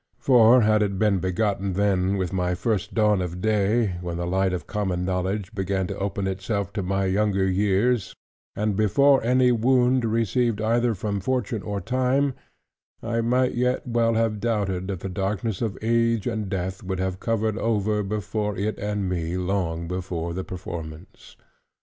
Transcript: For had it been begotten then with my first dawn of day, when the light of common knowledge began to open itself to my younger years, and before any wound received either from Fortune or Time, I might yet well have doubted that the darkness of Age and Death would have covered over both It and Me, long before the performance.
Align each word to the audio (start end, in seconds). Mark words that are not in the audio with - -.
For 0.17 0.61
had 0.61 0.81
it 0.81 0.97
been 0.97 1.19
begotten 1.19 1.73
then 1.73 2.17
with 2.17 2.33
my 2.33 2.55
first 2.55 2.95
dawn 2.95 3.21
of 3.21 3.39
day, 3.39 3.99
when 4.01 4.17
the 4.17 4.25
light 4.25 4.51
of 4.51 4.65
common 4.65 5.05
knowledge 5.05 5.53
began 5.53 5.85
to 5.85 5.97
open 5.99 6.25
itself 6.25 6.73
to 6.73 6.81
my 6.81 7.05
younger 7.05 7.45
years, 7.45 8.15
and 8.55 8.75
before 8.75 9.23
any 9.23 9.51
wound 9.51 10.03
received 10.03 10.59
either 10.59 10.95
from 10.95 11.19
Fortune 11.19 11.61
or 11.61 11.79
Time, 11.81 12.33
I 13.03 13.21
might 13.21 13.53
yet 13.53 13.85
well 13.85 14.15
have 14.15 14.39
doubted 14.39 14.87
that 14.87 15.01
the 15.01 15.07
darkness 15.07 15.61
of 15.61 15.77
Age 15.83 16.25
and 16.25 16.49
Death 16.49 16.81
would 16.81 16.97
have 16.99 17.19
covered 17.19 17.59
over 17.59 18.01
both 18.01 18.33
It 18.57 18.79
and 18.79 19.07
Me, 19.07 19.37
long 19.37 19.87
before 19.87 20.33
the 20.33 20.43
performance. 20.43 21.37